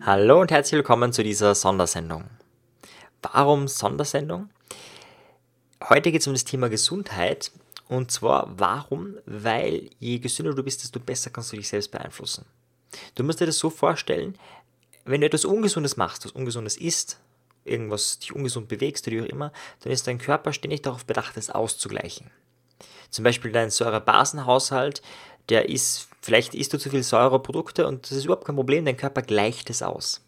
Hallo 0.00 0.40
und 0.40 0.50
herzlich 0.50 0.78
willkommen 0.78 1.12
zu 1.12 1.22
dieser 1.22 1.54
Sondersendung. 1.54 2.24
Warum 3.20 3.68
Sondersendung? 3.68 4.48
Heute 5.86 6.10
geht 6.10 6.22
es 6.22 6.26
um 6.26 6.32
das 6.32 6.46
Thema 6.46 6.70
Gesundheit. 6.70 7.52
Und 7.86 8.10
zwar 8.10 8.58
warum? 8.58 9.16
Weil 9.26 9.90
je 9.98 10.20
gesünder 10.20 10.54
du 10.54 10.62
bist, 10.62 10.82
desto 10.84 11.00
besser 11.00 11.28
kannst 11.28 11.52
du 11.52 11.56
dich 11.56 11.68
selbst 11.68 11.90
beeinflussen. 11.90 12.46
Du 13.14 13.22
musst 13.22 13.40
dir 13.40 13.46
das 13.46 13.58
so 13.58 13.68
vorstellen, 13.68 14.38
wenn 15.04 15.20
du 15.20 15.26
etwas 15.26 15.44
Ungesundes 15.44 15.98
machst, 15.98 16.24
was 16.24 16.32
Ungesundes 16.32 16.78
isst, 16.78 17.20
irgendwas 17.66 18.20
dich 18.20 18.34
ungesund 18.34 18.68
bewegst 18.68 19.06
oder 19.06 19.18
wie 19.18 19.22
auch 19.22 19.26
immer, 19.26 19.52
dann 19.80 19.92
ist 19.92 20.06
dein 20.06 20.16
Körper 20.16 20.54
ständig 20.54 20.80
darauf 20.80 21.04
bedacht, 21.04 21.36
es 21.36 21.50
auszugleichen. 21.50 22.30
Zum 23.10 23.24
Beispiel 23.24 23.52
dein 23.52 23.70
Säurebasenhaushalt, 23.70 25.02
der 25.48 25.68
ist, 25.68 26.08
vielleicht 26.20 26.54
isst 26.54 26.72
du 26.72 26.78
zu 26.78 26.90
viel 26.90 27.02
Säureprodukte 27.02 27.86
und 27.86 28.04
das 28.04 28.12
ist 28.12 28.24
überhaupt 28.24 28.44
kein 28.44 28.56
Problem, 28.56 28.84
dein 28.84 28.96
Körper 28.96 29.22
gleicht 29.22 29.70
es 29.70 29.82
aus. 29.82 30.24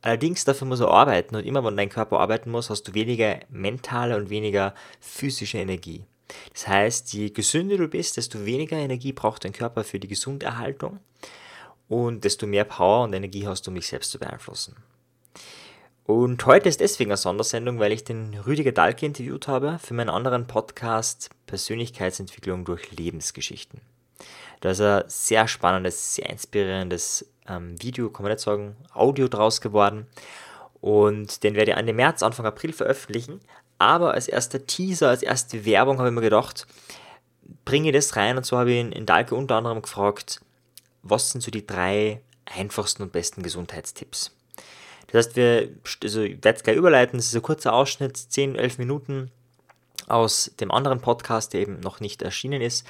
Allerdings 0.00 0.44
dafür 0.44 0.68
muss 0.68 0.80
er 0.80 0.88
arbeiten 0.88 1.34
und 1.34 1.44
immer 1.44 1.64
wenn 1.64 1.76
dein 1.76 1.88
Körper 1.88 2.20
arbeiten 2.20 2.50
muss, 2.50 2.70
hast 2.70 2.84
du 2.84 2.94
weniger 2.94 3.40
mentale 3.48 4.16
und 4.16 4.30
weniger 4.30 4.74
physische 5.00 5.58
Energie. 5.58 6.04
Das 6.52 6.68
heißt, 6.68 7.12
je 7.14 7.30
gesünder 7.30 7.78
du 7.78 7.88
bist, 7.88 8.16
desto 8.16 8.44
weniger 8.44 8.76
Energie 8.76 9.12
braucht 9.12 9.44
dein 9.44 9.52
Körper 9.52 9.82
für 9.82 9.98
die 9.98 10.08
Gesunderhaltung 10.08 11.00
und 11.88 12.24
desto 12.24 12.46
mehr 12.46 12.64
Power 12.64 13.04
und 13.04 13.14
Energie 13.14 13.46
hast 13.46 13.66
du, 13.66 13.70
um 13.70 13.74
dich 13.74 13.88
selbst 13.88 14.10
zu 14.10 14.18
beeinflussen. 14.18 14.76
Und 16.04 16.46
heute 16.46 16.68
ist 16.68 16.80
deswegen 16.80 17.10
eine 17.10 17.18
Sondersendung, 17.18 17.80
weil 17.80 17.92
ich 17.92 18.04
den 18.04 18.34
Rüdiger 18.34 18.72
Dahlke 18.72 19.04
interviewt 19.04 19.46
habe 19.46 19.78
für 19.78 19.94
meinen 19.94 20.08
anderen 20.08 20.46
Podcast 20.46 21.28
Persönlichkeitsentwicklung 21.46 22.64
durch 22.64 22.90
Lebensgeschichten. 22.92 23.80
Da 24.60 24.70
ist 24.70 24.80
ein 24.80 25.04
sehr 25.06 25.48
spannendes, 25.48 26.16
sehr 26.16 26.28
inspirierendes 26.28 27.26
ähm, 27.48 27.80
Video, 27.82 28.10
kann 28.10 28.24
man 28.24 28.32
nicht 28.32 28.42
sagen, 28.42 28.76
Audio 28.92 29.28
draus 29.28 29.60
geworden. 29.60 30.06
Und 30.80 31.42
den 31.42 31.54
werde 31.54 31.72
ich 31.72 31.76
Ende 31.76 31.92
März, 31.92 32.22
Anfang 32.22 32.46
April 32.46 32.72
veröffentlichen. 32.72 33.40
Aber 33.78 34.14
als 34.14 34.28
erster 34.28 34.66
Teaser, 34.66 35.08
als 35.08 35.22
erste 35.22 35.64
Werbung 35.64 35.98
habe 35.98 36.08
ich 36.08 36.14
mir 36.14 36.20
gedacht, 36.20 36.66
bringe 37.64 37.92
das 37.92 38.16
rein. 38.16 38.36
Und 38.36 38.44
so 38.44 38.58
habe 38.58 38.72
ich 38.72 38.80
in, 38.80 38.92
in 38.92 39.06
Dahlke 39.06 39.34
unter 39.34 39.56
anderem 39.56 39.82
gefragt, 39.82 40.40
was 41.02 41.30
sind 41.30 41.40
so 41.40 41.50
die 41.50 41.66
drei 41.66 42.20
einfachsten 42.44 43.02
und 43.02 43.12
besten 43.12 43.42
Gesundheitstipps? 43.42 44.34
Das 45.08 45.26
heißt, 45.26 45.36
wir, 45.36 45.70
also 46.02 46.22
ich 46.22 46.44
werde 46.44 46.56
es 46.56 46.62
gleich 46.62 46.76
überleiten, 46.76 47.18
das 47.18 47.26
ist 47.26 47.34
ein 47.34 47.42
kurzer 47.42 47.72
Ausschnitt, 47.72 48.16
10, 48.16 48.56
11 48.56 48.78
Minuten 48.78 49.30
aus 50.06 50.50
dem 50.60 50.70
anderen 50.70 51.00
Podcast, 51.00 51.52
der 51.52 51.62
eben 51.62 51.80
noch 51.80 52.00
nicht 52.00 52.22
erschienen 52.22 52.60
ist, 52.60 52.86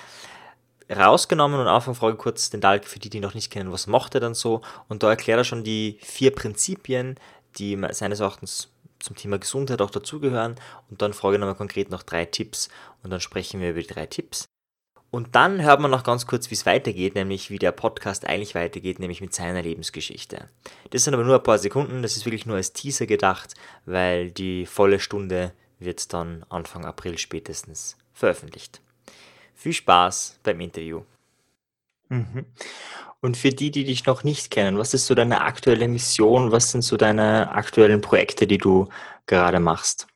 rausgenommen 0.91 1.61
und 1.61 1.67
Anfang 1.67 1.95
frage 1.95 2.17
kurz 2.17 2.51
den 2.51 2.61
Dalk 2.61 2.85
für 2.85 2.99
die, 2.99 3.11
die 3.11 3.21
noch 3.21 3.35
nicht 3.35 3.51
kennen, 3.51 3.73
was 3.73 3.87
macht 3.87 4.15
er 4.15 4.21
dann 4.21 4.35
so? 4.35 4.63
Und 4.89 5.03
da 5.03 5.11
erklärt 5.11 5.39
er 5.39 5.45
schon 5.45 5.65
die 5.65 5.99
vier 6.03 6.35
Prinzipien, 6.35 7.17
die 7.59 7.79
seines 7.91 8.21
Erachtens 8.21 8.71
zum 8.99 9.17
Thema 9.17 9.39
Gesundheit 9.39 9.81
auch 9.81 9.91
dazugehören. 9.91 10.57
Und 10.91 11.03
dann 11.03 11.13
frage 11.13 11.37
ich 11.37 11.41
nochmal 11.41 11.57
konkret 11.57 11.91
noch 11.91 12.03
drei 12.03 12.25
Tipps 12.25 12.69
und 13.03 13.11
dann 13.11 13.21
sprechen 13.21 13.61
wir 13.61 13.71
über 13.71 13.81
die 13.81 13.87
drei 13.87 14.07
Tipps. 14.07 14.47
Und 15.11 15.35
dann 15.35 15.63
hört 15.63 15.81
man 15.81 15.91
noch 15.91 16.05
ganz 16.05 16.27
kurz, 16.27 16.51
wie 16.51 16.55
es 16.55 16.67
weitergeht, 16.67 17.15
nämlich 17.15 17.51
wie 17.51 17.59
der 17.59 17.73
Podcast 17.73 18.27
eigentlich 18.27 18.55
weitergeht, 18.55 18.99
nämlich 18.99 19.23
mit 19.23 19.35
seiner 19.35 19.63
Lebensgeschichte. 19.63 20.51
Das 20.91 21.05
sind 21.05 21.15
aber 21.15 21.25
nur 21.25 21.37
ein 21.37 21.43
paar 21.43 21.59
Sekunden, 21.59 22.03
das 22.03 22.17
ist 22.17 22.27
wirklich 22.27 22.45
nur 22.45 22.57
als 22.57 22.75
Teaser 22.75 23.07
gedacht, 23.07 23.55
weil 23.87 24.31
die 24.31 24.67
volle 24.67 25.01
Stunde 25.01 25.53
wird 25.79 26.13
dann 26.13 26.45
Anfang 26.51 26.85
April 26.85 27.17
spätestens 27.17 27.97
veröffentlicht. 28.13 28.83
Viel 29.59 29.73
Spaß 29.73 30.39
beim 30.45 30.61
Interview. 30.61 31.03
Mhm. 32.09 32.47
Und 33.21 33.37
für 33.37 33.51
die, 33.51 33.73
die 33.73 33.83
dich 33.83 34.07
noch 34.07 34.23
nicht 34.23 34.53
kennen, 34.53 34.79
was 34.79 34.95
ist 34.95 35.07
so 35.07 35.17
deine 35.17 35.41
aktuelle 35.41 35.89
Mission? 35.89 36.53
Was 36.53 36.71
sind 36.71 36.83
so 36.83 36.97
deine 36.97 37.51
aktuellen 37.51 38.01
Projekte, 38.01 38.47
die 38.47 38.59
du 38.59 38.89
gerade 39.27 39.59
machst? 39.59 40.07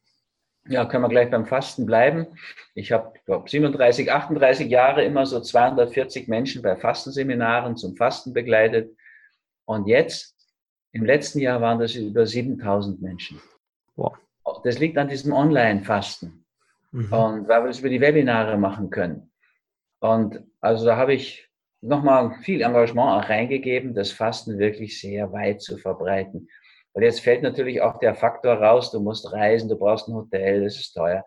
Ja, 0.69 0.85
können 0.85 1.03
wir 1.03 1.09
gleich 1.09 1.29
beim 1.29 1.45
Fasten 1.45 1.87
bleiben. 1.87 2.29
Ich 2.77 2.93
habe, 2.93 3.15
glaube 3.27 3.51
37, 3.51 4.13
38 4.13 4.71
Jahre 4.71 5.05
immer 5.05 5.27
so 5.27 5.41
240 5.41 6.29
Menschen 6.29 6.63
bei 6.63 6.77
Fastenseminaren 6.77 7.77
zum 7.77 7.97
Fasten 7.97 8.33
begleitet. 8.33 8.97
Und 9.65 9.89
jetzt, 9.89 10.37
im 10.93 11.05
letzten 11.05 11.41
Jahr 11.41 11.61
waren 11.61 11.81
das 11.81 11.97
über 11.97 12.27
7000 12.27 13.03
Menschen. 13.03 13.43
Wow. 13.97 14.17
Das 14.63 14.79
liegt 14.79 14.97
an 14.99 15.09
diesem 15.09 15.33
Online-Fasten. 15.33 16.45
Mhm. 16.93 17.13
Und 17.13 17.49
weil 17.49 17.65
wir 17.65 17.67
das 17.67 17.81
über 17.81 17.89
die 17.89 18.01
Webinare 18.01 18.57
machen 18.57 18.89
können. 18.89 19.32
Und 20.03 20.43
also 20.61 20.85
da 20.85 20.97
habe 20.97 21.15
ich 21.15 21.49
nochmal 21.81 22.35
viel 22.43 22.61
Engagement 22.61 23.09
auch 23.09 23.29
reingegeben, 23.29 23.95
das 23.95 24.11
Fasten 24.11 24.59
wirklich 24.59 25.01
sehr 25.01 25.33
weit 25.33 25.63
zu 25.63 25.79
verbreiten. 25.79 26.49
Weil 26.93 27.05
jetzt 27.05 27.21
fällt 27.21 27.43
natürlich 27.43 27.81
auch 27.81 28.01
der 28.01 28.17
Faktor 28.17 28.55
raus, 28.55 28.91
du 28.91 28.99
musst 28.99 29.33
reisen, 29.33 29.69
du 29.69 29.79
brauchst 29.79 30.09
ein 30.09 30.15
Hotel, 30.15 30.65
das 30.65 30.75
ist 30.75 30.93
teuer. 30.93 31.25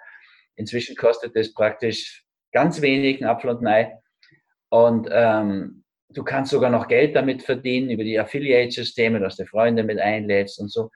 Inzwischen 0.57 0.97
kostet 0.97 1.37
das 1.37 1.53
praktisch 1.53 2.25
ganz 2.51 2.81
wenig, 2.81 3.21
ein 3.21 3.27
Apfel 3.27 3.51
und 3.51 3.65
ein 3.65 3.67
Ei. 3.67 3.97
Und 4.67 5.07
ähm, 5.09 5.85
du 6.09 6.25
kannst 6.25 6.51
sogar 6.51 6.69
noch 6.69 6.89
Geld 6.89 7.15
damit 7.15 7.43
verdienen 7.43 7.89
über 7.89 8.03
die 8.03 8.19
Affiliate-Systeme, 8.19 9.21
dass 9.21 9.37
du 9.37 9.45
Freunde 9.45 9.83
mit 9.83 9.99
einlädst 9.99 10.59
und 10.59 10.69
so. 10.69 10.91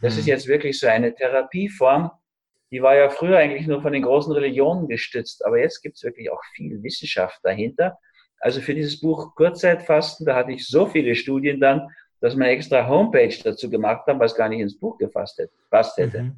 Das 0.00 0.14
mhm. 0.14 0.20
ist 0.20 0.26
jetzt 0.26 0.46
wirklich 0.46 0.78
so 0.78 0.86
eine 0.86 1.12
Therapieform, 1.12 2.12
die 2.70 2.82
war 2.82 2.96
ja 2.96 3.08
früher 3.10 3.38
eigentlich 3.38 3.66
nur 3.66 3.82
von 3.82 3.92
den 3.92 4.02
großen 4.02 4.32
Religionen 4.32 4.88
gestützt, 4.88 5.44
aber 5.44 5.58
jetzt 5.58 5.82
gibt 5.82 5.96
es 5.96 6.02
wirklich 6.02 6.30
auch 6.30 6.42
viel 6.54 6.82
Wissenschaft 6.82 7.38
dahinter. 7.42 7.98
Also 8.40 8.60
für 8.60 8.74
dieses 8.74 9.00
Buch 9.00 9.34
Kurzzeitfasten, 9.34 10.26
da 10.26 10.34
hatte 10.34 10.52
ich 10.52 10.66
so 10.66 10.86
viele 10.86 11.14
Studien 11.14 11.60
dann, 11.60 11.88
dass 12.20 12.34
man 12.34 12.48
extra 12.48 12.88
Homepage 12.88 13.34
dazu 13.42 13.70
gemacht 13.70 14.06
haben, 14.06 14.20
was 14.20 14.34
gar 14.34 14.48
nicht 14.48 14.60
ins 14.60 14.78
Buch 14.78 14.98
gefasst 14.98 15.38
hätte. 15.38 15.52
Passt 15.70 15.96
hätte. 15.96 16.22
Mhm. 16.22 16.36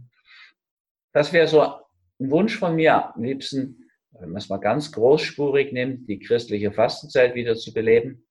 Das 1.13 1.33
wäre 1.33 1.47
so 1.47 1.63
ein 1.63 2.31
Wunsch 2.31 2.59
von 2.59 2.75
mir, 2.77 3.15
am 3.15 3.23
liebsten, 3.23 3.89
wenn 4.13 4.31
man 4.31 4.39
es 4.39 4.49
mal 4.49 4.59
ganz 4.59 4.93
großspurig 4.93 5.73
nimmt, 5.73 6.09
die 6.09 6.19
christliche 6.19 6.73
Fastenzeit 6.73 7.35
wieder 7.35 7.55
zu 7.55 7.73
beleben, 7.73 8.27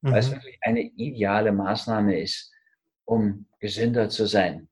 mhm. 0.00 0.10
weil 0.10 0.18
es 0.18 0.32
wirklich 0.32 0.58
eine 0.62 0.82
ideale 0.82 1.52
Maßnahme 1.52 2.20
ist, 2.20 2.52
um 3.04 3.46
gesünder 3.60 4.08
zu 4.08 4.26
sein. 4.26 4.68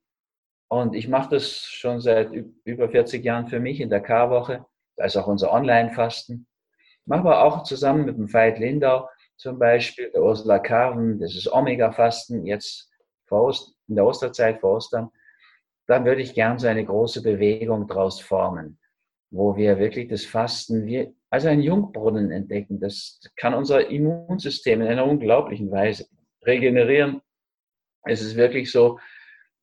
Und 0.80 0.94
ich 0.94 1.08
mache 1.08 1.30
das 1.30 1.60
schon 1.60 2.00
seit 2.00 2.32
über 2.64 2.88
40 2.88 3.24
Jahren 3.24 3.48
für 3.48 3.60
mich 3.60 3.80
in 3.80 3.90
der 3.90 4.00
Karwoche. 4.00 4.64
Ist 4.96 5.16
auch 5.16 5.26
unser 5.26 5.52
Online-Fasten. 5.52 6.46
Machen 7.06 7.24
wir 7.24 7.42
auch 7.42 7.62
zusammen 7.62 8.04
mit 8.04 8.16
dem 8.16 8.32
Veit 8.32 8.58
Lindau 8.58 9.08
zum 9.36 9.58
Beispiel, 9.58 10.10
der 10.10 10.22
Ursula 10.22 10.58
Karven, 10.58 11.18
das 11.18 11.34
ist 11.34 11.52
Omega-Fasten, 11.52 12.46
jetzt 12.46 12.90
in 13.88 13.96
der 13.96 14.06
Osterzeit 14.06 14.60
vor 14.60 14.76
Ostern, 14.76 15.10
dann 15.88 16.04
würde 16.04 16.22
ich 16.22 16.34
gern 16.34 16.58
so 16.60 16.68
eine 16.68 16.84
große 16.84 17.20
Bewegung 17.20 17.88
daraus 17.88 18.20
formen, 18.20 18.78
wo 19.30 19.56
wir 19.56 19.80
wirklich 19.80 20.08
das 20.08 20.24
Fasten 20.24 20.86
wie, 20.86 21.12
als 21.30 21.46
einen 21.46 21.62
Jungbrunnen 21.62 22.30
entdecken. 22.30 22.78
Das 22.78 23.20
kann 23.34 23.54
unser 23.54 23.90
Immunsystem 23.90 24.82
in 24.82 24.86
einer 24.86 25.04
unglaublichen 25.04 25.72
Weise 25.72 26.06
regenerieren. 26.46 27.22
Es 28.04 28.22
ist 28.22 28.36
wirklich 28.36 28.70
so 28.70 29.00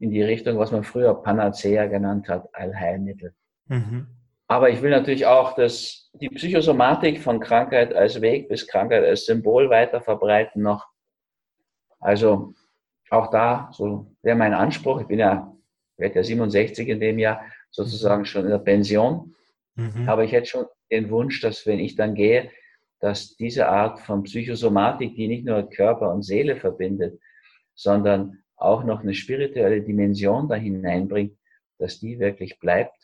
in 0.01 0.09
die 0.09 0.23
Richtung, 0.23 0.57
was 0.57 0.71
man 0.71 0.83
früher 0.83 1.13
Panacea 1.13 1.85
genannt 1.85 2.27
hat, 2.27 2.49
Allheilmittel. 2.53 3.35
Mhm. 3.67 4.07
Aber 4.47 4.69
ich 4.69 4.81
will 4.81 4.89
natürlich 4.89 5.27
auch, 5.27 5.53
dass 5.53 6.09
die 6.13 6.29
Psychosomatik 6.29 7.21
von 7.21 7.39
Krankheit 7.39 7.93
als 7.93 8.19
Weg 8.19 8.49
bis 8.49 8.67
Krankheit 8.67 9.05
als 9.05 9.25
Symbol 9.25 9.69
weiter 9.69 10.01
verbreiten 10.01 10.63
noch. 10.63 10.87
Also 11.99 12.53
auch 13.11 13.29
da, 13.29 13.69
so 13.73 14.11
wäre 14.23 14.35
mein 14.35 14.55
Anspruch. 14.55 15.01
Ich 15.01 15.07
bin 15.07 15.19
ja, 15.19 15.55
werde 15.97 16.15
ja 16.15 16.23
67 16.23 16.87
in 16.87 16.99
dem 16.99 17.19
Jahr, 17.19 17.45
sozusagen 17.69 18.25
schon 18.25 18.45
in 18.45 18.51
der 18.51 18.57
Pension. 18.57 19.35
Mhm. 19.75 20.09
Aber 20.09 20.23
ich 20.23 20.31
hätte 20.31 20.47
schon 20.47 20.65
den 20.89 21.11
Wunsch, 21.11 21.41
dass 21.41 21.67
wenn 21.67 21.79
ich 21.79 21.95
dann 21.95 22.15
gehe, 22.15 22.49
dass 22.99 23.35
diese 23.35 23.67
Art 23.67 23.99
von 23.99 24.23
Psychosomatik, 24.23 25.15
die 25.15 25.27
nicht 25.27 25.45
nur 25.45 25.69
Körper 25.69 26.11
und 26.11 26.23
Seele 26.23 26.55
verbindet, 26.55 27.19
sondern 27.75 28.40
auch 28.61 28.83
noch 28.83 29.01
eine 29.01 29.13
spirituelle 29.13 29.81
Dimension 29.81 30.47
da 30.47 30.55
hineinbringt, 30.55 31.37
dass 31.77 31.99
die 31.99 32.19
wirklich 32.19 32.59
bleibt 32.59 33.01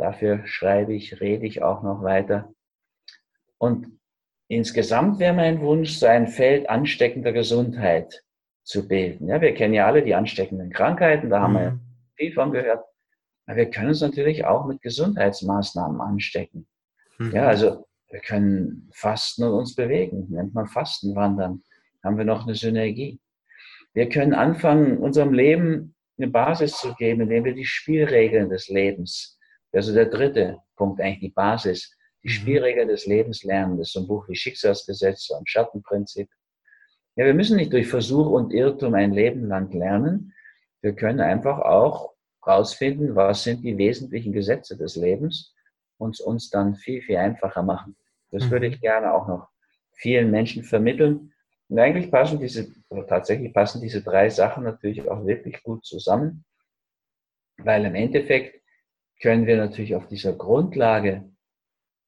Dafür 0.00 0.46
schreibe 0.46 0.94
ich, 0.94 1.20
rede 1.20 1.44
ich 1.44 1.62
auch 1.62 1.82
noch 1.82 2.02
weiter. 2.02 2.54
Und 3.58 3.98
insgesamt 4.48 5.18
wäre 5.18 5.34
mein 5.34 5.60
Wunsch, 5.60 5.90
so 5.98 6.06
ein 6.06 6.26
Feld 6.26 6.70
ansteckender 6.70 7.32
Gesundheit 7.32 8.24
zu 8.62 8.88
bilden. 8.88 9.28
Ja, 9.28 9.42
wir 9.42 9.52
kennen 9.52 9.74
ja 9.74 9.86
alle 9.86 10.02
die 10.02 10.14
ansteckenden 10.14 10.70
Krankheiten, 10.70 11.28
da 11.28 11.40
haben 11.42 11.52
mhm. 11.52 11.58
wir 11.58 11.80
viel 12.16 12.32
von 12.32 12.50
gehört. 12.50 12.82
Aber 13.44 13.58
wir 13.58 13.70
können 13.70 13.88
uns 13.88 14.00
natürlich 14.00 14.46
auch 14.46 14.64
mit 14.64 14.80
Gesundheitsmaßnahmen 14.80 16.00
anstecken. 16.00 16.66
Mhm. 17.18 17.32
Ja, 17.32 17.48
also 17.48 17.86
wir 18.08 18.20
können 18.20 18.88
fasten 18.94 19.44
und 19.44 19.52
uns 19.52 19.74
bewegen, 19.74 20.28
nennt 20.30 20.54
man 20.54 20.66
Fastenwandern. 20.66 21.62
Haben 22.02 22.16
wir 22.16 22.24
noch 22.24 22.46
eine 22.46 22.54
Synergie. 22.54 23.20
Wir 23.94 24.08
können 24.08 24.34
anfangen, 24.34 24.98
unserem 24.98 25.32
Leben 25.32 25.94
eine 26.18 26.28
Basis 26.28 26.76
zu 26.76 26.94
geben, 26.94 27.22
indem 27.22 27.44
wir 27.44 27.54
die 27.54 27.64
Spielregeln 27.64 28.48
des 28.48 28.68
Lebens 28.68 29.38
also 29.72 29.94
der 29.94 30.06
dritte 30.06 30.58
Punkt, 30.76 31.00
eigentlich 31.00 31.20
die 31.20 31.34
Basis, 31.34 31.96
die 32.22 32.28
mhm. 32.28 32.32
Spielregeln 32.32 32.88
des 32.88 33.06
Lebens 33.06 33.44
lernen. 33.44 33.78
Das 33.78 33.88
ist 33.88 33.92
so 33.92 34.00
ein 34.00 34.08
Buch 34.08 34.28
wie 34.28 34.34
Schicksalsgesetze 34.34 35.34
und 35.34 35.48
Schattenprinzip. 35.48 36.28
Ja, 37.16 37.24
wir 37.24 37.34
müssen 37.34 37.56
nicht 37.56 37.72
durch 37.72 37.88
Versuch 37.88 38.30
und 38.30 38.52
Irrtum 38.52 38.94
ein 38.94 39.12
Leben 39.12 39.46
lang 39.46 39.70
lernen. 39.72 40.32
Wir 40.80 40.94
können 40.94 41.20
einfach 41.20 41.58
auch 41.58 42.14
rausfinden, 42.46 43.14
was 43.14 43.44
sind 43.44 43.62
die 43.62 43.76
wesentlichen 43.76 44.32
Gesetze 44.32 44.76
des 44.76 44.96
Lebens 44.96 45.54
und 45.98 46.18
uns 46.20 46.48
dann 46.50 46.74
viel, 46.74 47.02
viel 47.02 47.16
einfacher 47.16 47.62
machen. 47.62 47.96
Das 48.30 48.46
mhm. 48.46 48.50
würde 48.50 48.66
ich 48.68 48.80
gerne 48.80 49.12
auch 49.12 49.28
noch 49.28 49.48
vielen 49.92 50.30
Menschen 50.30 50.64
vermitteln. 50.64 51.32
Und 51.70 51.78
eigentlich 51.78 52.10
passen 52.10 52.40
diese, 52.40 52.72
oder 52.88 53.06
tatsächlich 53.06 53.54
passen 53.54 53.80
diese 53.80 54.02
drei 54.02 54.28
Sachen 54.28 54.64
natürlich 54.64 55.08
auch 55.08 55.24
wirklich 55.24 55.62
gut 55.62 55.84
zusammen, 55.86 56.44
weil 57.58 57.84
im 57.84 57.94
Endeffekt 57.94 58.60
können 59.22 59.46
wir 59.46 59.56
natürlich 59.56 59.94
auf 59.94 60.08
dieser 60.08 60.32
Grundlage 60.32 61.30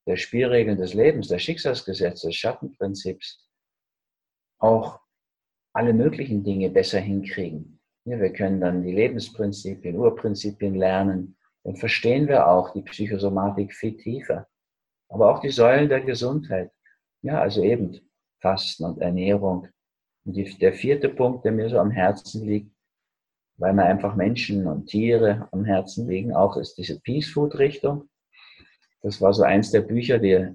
der 0.08 0.16
Spielregeln 0.16 0.78
des 0.78 0.94
Lebens, 0.94 1.28
der 1.28 1.38
Schicksalsgesetze, 1.38 2.26
des 2.26 2.34
Schattenprinzips 2.34 3.48
auch 4.58 5.00
alle 5.72 5.92
möglichen 5.92 6.42
Dinge 6.42 6.68
besser 6.68 6.98
hinkriegen. 6.98 7.80
Wir 8.04 8.32
können 8.32 8.60
dann 8.60 8.82
die 8.82 8.92
Lebensprinzipien, 8.92 9.96
Urprinzipien 9.96 10.74
lernen. 10.74 11.36
Dann 11.62 11.76
verstehen 11.76 12.26
wir 12.26 12.48
auch 12.48 12.72
die 12.72 12.82
Psychosomatik 12.82 13.72
viel 13.72 13.96
tiefer. 13.96 14.48
Aber 15.08 15.30
auch 15.32 15.40
die 15.40 15.50
Säulen 15.50 15.88
der 15.88 16.00
Gesundheit. 16.00 16.72
Ja, 17.22 17.40
also 17.40 17.62
eben 17.62 18.00
Fasten 18.42 18.84
und 18.84 19.00
Ernährung. 19.00 19.68
Und 20.24 20.36
die, 20.36 20.58
der 20.58 20.74
vierte 20.74 21.08
Punkt, 21.08 21.44
der 21.44 21.52
mir 21.52 21.70
so 21.70 21.78
am 21.78 21.90
Herzen 21.90 22.46
liegt, 22.46 22.70
weil 23.56 23.72
mir 23.72 23.84
einfach 23.84 24.16
Menschen 24.16 24.66
und 24.66 24.86
Tiere 24.86 25.48
am 25.52 25.64
Herzen 25.64 26.08
liegen, 26.08 26.34
auch 26.34 26.56
ist 26.56 26.76
diese 26.76 27.00
Peace 27.00 27.28
Food 27.28 27.58
Richtung. 27.58 28.08
Das 29.02 29.20
war 29.20 29.32
so 29.32 29.42
eins 29.42 29.70
der 29.70 29.80
Bücher, 29.80 30.18
die, 30.18 30.48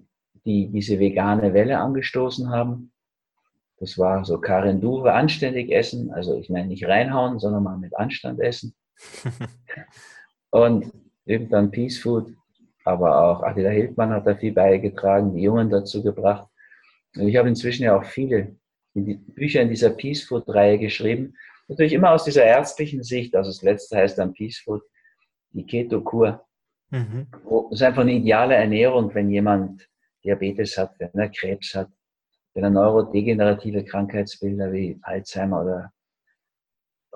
die 0.46 0.68
diese 0.68 1.00
vegane 1.00 1.54
Welle 1.54 1.80
angestoßen 1.80 2.50
haben. 2.50 2.92
Das 3.80 3.98
war 3.98 4.26
so 4.26 4.40
Karin 4.40 4.82
Duwe, 4.82 5.14
anständig 5.14 5.72
essen. 5.72 6.12
Also 6.12 6.36
ich 6.36 6.50
meine 6.50 6.68
nicht 6.68 6.86
reinhauen, 6.88 7.40
sondern 7.40 7.64
mal 7.64 7.78
mit 7.78 7.96
Anstand 7.96 8.40
essen. 8.40 8.76
und 10.50 10.92
eben 11.26 11.50
dann 11.50 11.72
Peace 11.72 12.00
Food. 12.00 12.34
Aber 12.84 13.22
auch 13.22 13.44
Attila 13.44 13.70
Hildmann 13.70 14.12
hat 14.12 14.26
da 14.26 14.36
viel 14.36 14.54
beigetragen, 14.54 15.36
die 15.36 15.42
Jungen 15.42 15.70
dazu 15.70 16.02
gebracht. 16.02 16.48
Und 17.16 17.28
ich 17.28 17.36
habe 17.38 17.50
inzwischen 17.50 17.84
ja 17.84 17.98
auch 17.98 18.06
viele 18.06 18.56
Bücher 18.94 19.62
in 19.62 19.70
dieser 19.70 19.92
Peace 19.92 20.24
Food 20.24 20.48
Reihe 20.48 20.80
geschrieben. 20.80 21.36
Natürlich 21.68 21.94
immer 21.94 22.12
aus 22.12 22.24
dieser 22.24 22.44
ärztlichen 22.44 23.04
Sicht. 23.04 23.36
Also 23.36 23.52
das 23.52 23.62
letzte 23.62 23.98
heißt 23.98 24.18
dann 24.18 24.34
Peace 24.34 24.60
Food, 24.60 24.82
die 25.52 25.66
Keto-Kur. 25.66 26.46
Mhm. 26.90 27.28
Das 27.32 27.80
ist 27.80 27.84
einfach 27.84 28.02
eine 28.02 28.14
ideale 28.14 28.56
Ernährung, 28.56 29.14
wenn 29.14 29.30
jemand 29.30 29.88
Diabetes 30.24 30.78
hat, 30.78 31.00
wenn 31.00 31.12
er 31.14 31.30
Krebs 31.30 31.76
hat, 31.76 31.90
wenn 32.54 32.64
er 32.64 32.70
neurodegenerative 32.70 33.84
Krankheitsbilder 33.86 34.72
wie 34.72 34.98
Alzheimer 35.02 35.62
oder 35.62 35.92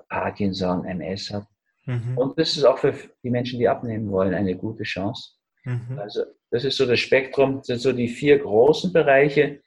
Parkinson, 0.08 0.84
MS 0.84 1.30
hat. 1.30 1.46
Mhm. 1.86 2.16
Und 2.16 2.38
das 2.38 2.56
ist 2.56 2.64
auch 2.64 2.78
für 2.78 2.94
die 3.22 3.30
Menschen, 3.30 3.58
die 3.58 3.68
abnehmen 3.68 4.10
wollen, 4.10 4.34
eine 4.34 4.56
gute 4.56 4.84
Chance. 4.84 5.32
Mhm. 5.64 5.98
Also 5.98 6.24
das 6.50 6.64
ist 6.64 6.76
so 6.76 6.86
das 6.86 7.00
Spektrum, 7.00 7.58
das 7.58 7.66
sind 7.66 7.80
so 7.80 7.92
die 7.92 8.08
vier 8.08 8.38
großen 8.38 8.92
Bereiche, 8.92 9.60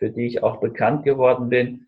für 0.00 0.10
die 0.10 0.26
ich 0.26 0.42
auch 0.42 0.60
bekannt 0.60 1.04
geworden 1.04 1.50
bin. 1.50 1.86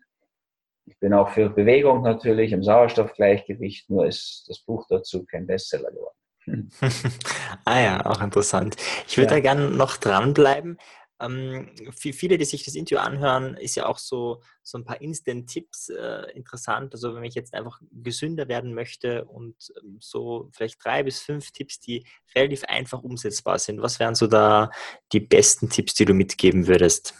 Ich 0.85 0.99
bin 0.99 1.13
auch 1.13 1.29
für 1.31 1.49
Bewegung 1.49 2.03
natürlich 2.03 2.51
im 2.51 2.63
Sauerstoffgleichgewicht, 2.63 3.89
nur 3.89 4.05
ist 4.05 4.45
das 4.47 4.59
Buch 4.59 4.85
dazu 4.87 5.25
kein 5.25 5.47
Bestseller 5.47 5.89
geworden. 5.91 6.69
ah 7.65 7.79
ja, 7.79 8.05
auch 8.05 8.21
interessant. 8.21 8.75
Ich 9.07 9.17
würde 9.17 9.31
ja. 9.31 9.37
da 9.37 9.39
gerne 9.39 9.71
noch 9.71 9.97
dranbleiben. 9.97 10.77
Ähm, 11.19 11.71
für 11.97 12.13
viele, 12.13 12.37
die 12.37 12.45
sich 12.45 12.65
das 12.65 12.75
Interview 12.75 12.99
anhören, 12.99 13.55
ist 13.57 13.75
ja 13.75 13.87
auch 13.87 13.97
so, 13.97 14.43
so 14.61 14.77
ein 14.77 14.85
paar 14.85 15.01
Instant-Tipps 15.01 15.89
äh, 15.89 16.31
interessant. 16.35 16.93
Also 16.93 17.15
wenn 17.15 17.23
ich 17.23 17.33
jetzt 17.33 17.55
einfach 17.55 17.81
gesünder 17.91 18.47
werden 18.47 18.75
möchte 18.75 19.25
und 19.25 19.55
ähm, 19.81 19.97
so 19.99 20.49
vielleicht 20.51 20.83
drei 20.85 21.01
bis 21.01 21.19
fünf 21.21 21.49
Tipps, 21.51 21.79
die 21.79 22.05
relativ 22.35 22.63
einfach 22.65 23.01
umsetzbar 23.01 23.57
sind. 23.57 23.81
Was 23.81 23.99
wären 23.99 24.13
so 24.13 24.27
da 24.27 24.69
die 25.13 25.21
besten 25.21 25.69
Tipps, 25.69 25.95
die 25.95 26.05
du 26.05 26.13
mitgeben 26.13 26.67
würdest? 26.67 27.15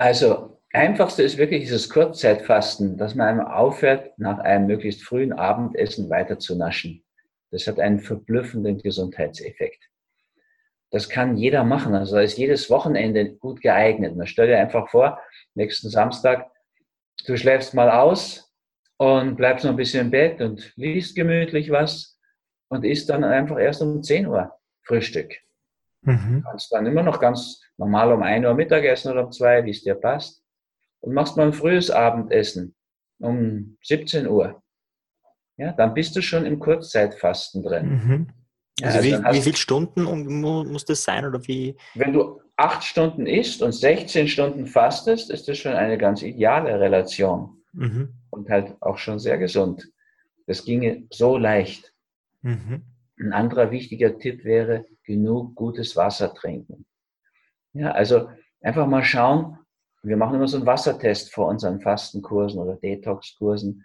Also 0.00 0.58
einfachste 0.72 1.22
ist 1.22 1.36
wirklich 1.36 1.64
dieses 1.64 1.90
Kurzzeitfasten, 1.90 2.96
dass 2.96 3.14
man 3.14 3.28
einem 3.28 3.40
aufhört, 3.46 4.18
nach 4.18 4.38
einem 4.38 4.66
möglichst 4.66 5.02
frühen 5.02 5.34
Abendessen 5.34 6.08
weiter 6.08 6.38
zu 6.38 6.56
naschen. 6.56 7.04
Das 7.50 7.66
hat 7.66 7.78
einen 7.78 8.00
verblüffenden 8.00 8.78
Gesundheitseffekt. 8.78 9.90
Das 10.90 11.10
kann 11.10 11.36
jeder 11.36 11.64
machen. 11.64 11.94
Also 11.94 12.16
da 12.16 12.22
ist 12.22 12.38
jedes 12.38 12.70
Wochenende 12.70 13.34
gut 13.34 13.60
geeignet. 13.60 14.16
Man 14.16 14.26
stell 14.26 14.46
dir 14.46 14.58
einfach 14.58 14.88
vor, 14.88 15.20
nächsten 15.52 15.90
Samstag, 15.90 16.50
du 17.26 17.36
schläfst 17.36 17.74
mal 17.74 17.90
aus 17.90 18.50
und 18.96 19.36
bleibst 19.36 19.66
noch 19.66 19.72
ein 19.72 19.76
bisschen 19.76 20.06
im 20.06 20.10
Bett 20.10 20.40
und 20.40 20.72
liest 20.76 21.14
gemütlich 21.14 21.70
was 21.70 22.18
und 22.68 22.86
isst 22.86 23.10
dann 23.10 23.22
einfach 23.22 23.58
erst 23.58 23.82
um 23.82 24.02
10 24.02 24.28
Uhr 24.28 24.50
Frühstück. 24.82 25.34
Mhm. 26.02 26.44
Kannst 26.46 26.72
dann 26.72 26.86
immer 26.86 27.02
noch 27.02 27.20
ganz 27.20 27.62
normal 27.76 28.12
um 28.12 28.22
1 28.22 28.44
Uhr 28.46 28.54
Mittagessen 28.54 29.12
oder 29.12 29.26
um 29.26 29.32
2, 29.32 29.64
wie 29.64 29.70
es 29.70 29.82
dir 29.82 29.94
passt. 29.94 30.42
Und 31.00 31.14
machst 31.14 31.36
mal 31.36 31.46
ein 31.46 31.52
frühes 31.52 31.90
Abendessen 31.90 32.74
um 33.18 33.76
17 33.82 34.26
Uhr 34.26 34.62
ja, 35.60 35.72
dann 35.72 35.92
bist 35.92 36.16
du 36.16 36.22
schon 36.22 36.46
im 36.46 36.58
Kurzzeitfasten 36.58 37.62
drin. 37.62 37.88
Mhm. 37.88 38.26
Also, 38.82 38.98
also 38.98 39.08
wie, 39.08 39.34
wie 39.36 39.42
viele 39.42 39.56
Stunden 39.58 40.40
muss 40.40 40.86
das 40.86 41.04
sein 41.04 41.26
oder 41.26 41.46
wie? 41.46 41.76
Wenn 41.94 42.14
du 42.14 42.40
acht 42.56 42.82
Stunden 42.82 43.26
isst 43.26 43.60
und 43.60 43.72
16 43.72 44.26
Stunden 44.26 44.66
fastest, 44.66 45.30
ist 45.30 45.48
das 45.48 45.58
schon 45.58 45.74
eine 45.74 45.98
ganz 45.98 46.22
ideale 46.22 46.80
Relation 46.80 47.62
mhm. 47.74 48.14
und 48.30 48.48
halt 48.48 48.74
auch 48.80 48.96
schon 48.96 49.18
sehr 49.18 49.36
gesund. 49.36 49.86
Das 50.46 50.64
ginge 50.64 51.04
so 51.10 51.36
leicht. 51.36 51.92
Mhm. 52.40 52.84
Ein 53.20 53.32
anderer 53.32 53.70
wichtiger 53.70 54.18
Tipp 54.18 54.44
wäre, 54.44 54.86
genug 55.04 55.54
gutes 55.54 55.94
Wasser 55.94 56.32
trinken. 56.32 56.86
Ja, 57.72 57.92
also 57.92 58.30
einfach 58.62 58.86
mal 58.86 59.04
schauen. 59.04 59.58
Wir 60.02 60.16
machen 60.16 60.36
immer 60.36 60.48
so 60.48 60.56
einen 60.56 60.66
Wassertest 60.66 61.32
vor 61.32 61.48
unseren 61.48 61.80
Fastenkursen 61.80 62.58
oder 62.58 62.76
Detox-Kursen. 62.76 63.84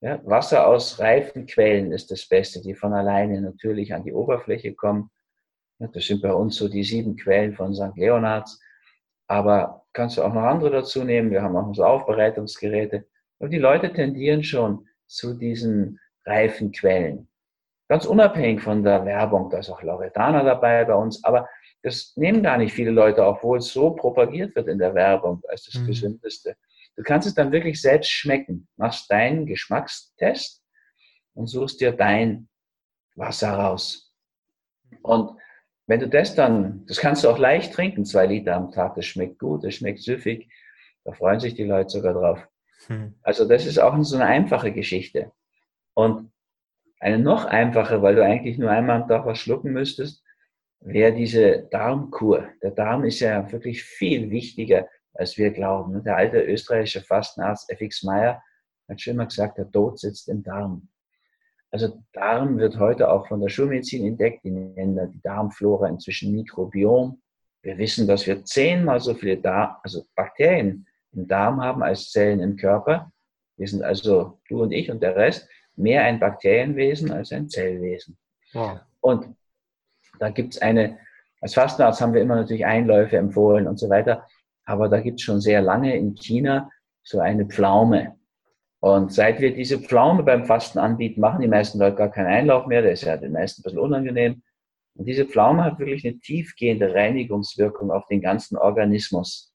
Ja, 0.00 0.20
Wasser 0.24 0.66
aus 0.66 1.00
reifen 1.00 1.46
Quellen 1.46 1.90
ist 1.90 2.10
das 2.10 2.28
Beste, 2.28 2.62
die 2.62 2.74
von 2.74 2.92
alleine 2.92 3.40
natürlich 3.40 3.92
an 3.92 4.04
die 4.04 4.12
Oberfläche 4.12 4.74
kommen. 4.74 5.10
Ja, 5.80 5.88
das 5.88 6.06
sind 6.06 6.22
bei 6.22 6.32
uns 6.32 6.56
so 6.56 6.68
die 6.68 6.84
sieben 6.84 7.16
Quellen 7.16 7.54
von 7.54 7.74
St. 7.74 7.96
Leonards. 7.96 8.60
Aber 9.26 9.84
kannst 9.92 10.16
du 10.16 10.22
auch 10.22 10.32
noch 10.32 10.42
andere 10.42 10.70
dazu 10.70 11.02
nehmen. 11.02 11.32
Wir 11.32 11.42
haben 11.42 11.56
auch 11.56 11.74
so 11.74 11.84
Aufbereitungsgeräte. 11.84 13.06
Und 13.38 13.50
die 13.50 13.58
Leute 13.58 13.92
tendieren 13.92 14.44
schon 14.44 14.86
zu 15.06 15.34
diesen 15.34 15.98
reifen 16.24 16.70
Quellen. 16.70 17.28
Ganz 17.88 18.04
unabhängig 18.04 18.62
von 18.62 18.82
der 18.82 19.04
Werbung, 19.04 19.48
da 19.50 19.58
ist 19.58 19.70
auch 19.70 19.82
Loredana 19.82 20.42
dabei 20.42 20.84
bei 20.84 20.94
uns, 20.94 21.22
aber 21.22 21.48
das 21.82 22.14
nehmen 22.16 22.42
gar 22.42 22.58
nicht 22.58 22.72
viele 22.72 22.90
Leute, 22.90 23.24
obwohl 23.24 23.58
es 23.58 23.72
so 23.72 23.90
propagiert 23.90 24.56
wird 24.56 24.66
in 24.66 24.78
der 24.78 24.94
Werbung 24.94 25.40
als 25.48 25.64
das 25.64 25.80
mhm. 25.80 25.86
Gesündeste. 25.86 26.56
Du 26.96 27.02
kannst 27.02 27.28
es 27.28 27.34
dann 27.34 27.52
wirklich 27.52 27.80
selbst 27.80 28.10
schmecken. 28.10 28.66
Machst 28.76 29.10
deinen 29.10 29.46
Geschmackstest 29.46 30.62
und 31.34 31.46
suchst 31.46 31.80
dir 31.80 31.92
dein 31.92 32.48
Wasser 33.14 33.52
raus. 33.52 34.12
Und 35.02 35.38
wenn 35.86 36.00
du 36.00 36.08
das 36.08 36.34
dann, 36.34 36.84
das 36.86 36.98
kannst 36.98 37.22
du 37.22 37.28
auch 37.28 37.38
leicht 37.38 37.72
trinken, 37.72 38.04
zwei 38.04 38.26
Liter 38.26 38.56
am 38.56 38.72
Tag, 38.72 38.94
das 38.96 39.06
schmeckt 39.06 39.38
gut, 39.38 39.62
das 39.62 39.74
schmeckt 39.74 40.00
süffig, 40.00 40.50
da 41.04 41.12
freuen 41.12 41.38
sich 41.38 41.54
die 41.54 41.64
Leute 41.64 41.90
sogar 41.90 42.14
drauf. 42.14 42.48
Hm. 42.88 43.14
Also 43.22 43.46
das 43.46 43.66
ist 43.66 43.78
auch 43.78 43.96
so 44.02 44.16
eine 44.16 44.26
einfache 44.26 44.72
Geschichte. 44.72 45.30
Und 45.94 46.32
eine 47.00 47.18
noch 47.18 47.44
einfache, 47.44 48.02
weil 48.02 48.14
du 48.14 48.24
eigentlich 48.24 48.58
nur 48.58 48.70
einmal 48.70 49.02
am 49.02 49.08
Tag 49.08 49.26
was 49.26 49.38
schlucken 49.38 49.72
müsstest, 49.72 50.22
wäre 50.80 51.12
diese 51.12 51.68
Darmkur. 51.70 52.48
Der 52.62 52.70
Darm 52.70 53.04
ist 53.04 53.20
ja 53.20 53.50
wirklich 53.50 53.82
viel 53.82 54.30
wichtiger 54.30 54.88
als 55.18 55.36
wir 55.38 55.50
glauben. 55.50 56.02
Der 56.04 56.16
alte 56.16 56.40
österreichische 56.40 57.00
Fastenarzt 57.00 57.70
F.X. 57.70 58.02
Meyer 58.02 58.42
hat 58.88 59.00
schon 59.00 59.14
immer 59.14 59.26
gesagt, 59.26 59.58
der 59.58 59.70
Tod 59.70 59.98
sitzt 59.98 60.28
im 60.28 60.42
Darm. 60.42 60.88
Also 61.70 62.02
Darm 62.12 62.58
wird 62.58 62.78
heute 62.78 63.10
auch 63.10 63.26
von 63.26 63.40
der 63.40 63.48
Schulmedizin 63.48 64.06
entdeckt. 64.06 64.44
Die 64.44 64.50
nennen 64.50 65.10
die 65.12 65.20
Darmflora 65.20 65.88
inzwischen 65.88 66.34
Mikrobiom. 66.34 67.20
Wir 67.62 67.78
wissen, 67.78 68.06
dass 68.06 68.26
wir 68.26 68.44
zehnmal 68.44 69.00
so 69.00 69.14
viele 69.14 69.38
Darm, 69.38 69.76
also 69.82 70.04
Bakterien 70.14 70.86
im 71.12 71.26
Darm 71.26 71.60
haben 71.60 71.82
als 71.82 72.10
Zellen 72.10 72.40
im 72.40 72.56
Körper. 72.56 73.10
Wir 73.56 73.66
sind 73.66 73.82
also, 73.82 74.40
du 74.48 74.62
und 74.62 74.72
ich 74.72 74.90
und 74.90 75.02
der 75.02 75.16
Rest, 75.16 75.48
mehr 75.76 76.02
ein 76.02 76.18
Bakterienwesen 76.18 77.10
als 77.12 77.32
ein 77.32 77.48
Zellwesen. 77.48 78.16
Wow. 78.52 78.80
Und 79.00 79.36
da 80.18 80.30
gibt 80.30 80.54
es 80.54 80.62
eine, 80.62 80.98
als 81.40 81.54
Fastenarzt 81.54 82.00
haben 82.00 82.14
wir 82.14 82.22
immer 82.22 82.36
natürlich 82.36 82.64
Einläufe 82.64 83.16
empfohlen 83.16 83.66
und 83.66 83.78
so 83.78 83.88
weiter 83.88 84.26
aber 84.66 84.88
da 84.88 85.00
gibt 85.00 85.20
es 85.20 85.24
schon 85.24 85.40
sehr 85.40 85.62
lange 85.62 85.96
in 85.96 86.14
China 86.14 86.70
so 87.02 87.20
eine 87.20 87.46
Pflaume. 87.46 88.18
Und 88.80 89.12
seit 89.12 89.40
wir 89.40 89.54
diese 89.54 89.80
Pflaume 89.80 90.22
beim 90.22 90.44
Fasten 90.44 90.78
anbieten, 90.78 91.20
machen 91.20 91.40
die 91.40 91.48
meisten 91.48 91.78
Leute 91.78 91.96
gar 91.96 92.10
keinen 92.10 92.26
Einlauf 92.26 92.66
mehr. 92.66 92.82
Der 92.82 92.92
ist 92.92 93.04
ja 93.04 93.16
den 93.16 93.32
meisten 93.32 93.60
ein 93.60 93.62
bisschen 93.62 93.78
unangenehm. 93.78 94.42
Und 94.94 95.06
diese 95.06 95.24
Pflaume 95.24 95.64
hat 95.64 95.78
wirklich 95.78 96.04
eine 96.04 96.18
tiefgehende 96.18 96.92
Reinigungswirkung 96.92 97.90
auf 97.90 98.06
den 98.08 98.20
ganzen 98.20 98.58
Organismus. 98.58 99.54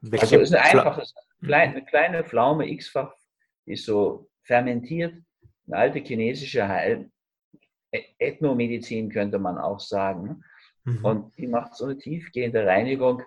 Welche 0.00 0.22
also 0.22 0.38
ist 0.40 0.54
ein 0.54 0.78
einfaches, 0.78 1.14
eine 1.42 1.84
kleine 1.84 2.24
Pflaume, 2.24 2.68
x-fach, 2.70 3.14
die 3.66 3.72
ist 3.72 3.84
so 3.84 4.28
fermentiert, 4.42 5.14
eine 5.66 5.76
alte 5.76 6.00
chinesische 6.00 6.68
Heil 6.68 7.10
Ethnomedizin 8.18 9.10
könnte 9.10 9.38
man 9.38 9.58
auch 9.58 9.78
sagen. 9.80 10.42
Mhm. 10.84 11.04
Und 11.04 11.36
die 11.36 11.46
macht 11.46 11.74
so 11.74 11.84
eine 11.86 11.98
tiefgehende 11.98 12.64
Reinigung. 12.66 13.22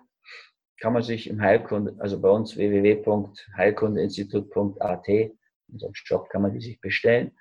Kann 0.79 0.93
man 0.93 1.03
sich 1.03 1.29
im 1.29 1.41
Heilkunde, 1.41 1.96
also 2.00 2.19
bei 2.22 2.29
uns 2.29 2.55
www.heilkundeinstitut.at, 2.55 5.08
in 5.10 5.38
unserem 5.72 5.93
Shop 5.93 6.29
kann 6.29 6.41
man 6.41 6.53
die 6.53 6.62
sich 6.62 6.79
bestellen. 6.79 7.31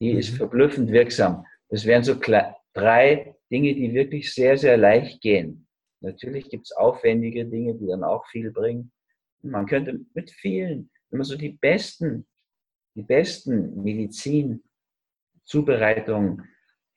Die 0.00 0.12
mhm. 0.12 0.18
ist 0.18 0.36
verblüffend 0.36 0.90
wirksam. 0.90 1.46
Das 1.68 1.86
wären 1.86 2.02
so 2.02 2.16
drei 2.18 3.36
Dinge, 3.50 3.74
die 3.74 3.94
wirklich 3.94 4.34
sehr, 4.34 4.58
sehr 4.58 4.76
leicht 4.76 5.20
gehen. 5.20 5.68
Natürlich 6.00 6.50
gibt 6.50 6.66
es 6.66 6.72
aufwendige 6.72 7.44
Dinge, 7.44 7.76
die 7.76 7.86
dann 7.86 8.02
auch 8.02 8.26
viel 8.26 8.50
bringen. 8.50 8.90
Man 9.42 9.66
könnte 9.66 10.00
mit 10.14 10.32
vielen, 10.32 10.90
wenn 11.10 11.18
man 11.18 11.24
so 11.24 11.36
die 11.36 11.50
besten, 11.50 12.26
die 12.94 13.02
besten 13.02 13.82
Medizinzubereitungen 13.82 16.48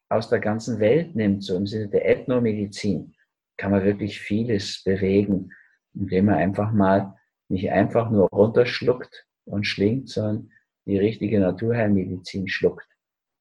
aus 0.10 0.30
der 0.30 0.40
ganzen 0.40 0.80
Welt 0.80 1.16
nimmt, 1.16 1.44
so 1.44 1.56
im 1.56 1.68
Sinne 1.68 1.90
der 1.90 2.08
Ethnomedizin, 2.08 3.16
kann 3.58 3.72
man 3.72 3.84
wirklich 3.84 4.20
vieles 4.20 4.84
bewegen, 4.84 5.52
indem 5.94 6.25
man 6.25 6.36
einfach 6.36 6.72
mal 6.72 7.16
nicht 7.48 7.72
einfach 7.72 8.12
nur 8.12 8.28
runterschluckt 8.30 9.25
und 9.46 9.66
schlingt, 9.66 10.10
sondern 10.10 10.52
die 10.86 10.98
richtige 10.98 11.40
Naturheilmedizin 11.40 12.48
schluckt. 12.48 12.88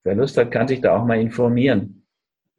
Wer 0.04 0.14
Lust 0.14 0.36
hat, 0.36 0.50
kann 0.50 0.68
sich 0.68 0.80
da 0.80 0.96
auch 0.96 1.04
mal 1.04 1.20
informieren. 1.20 2.06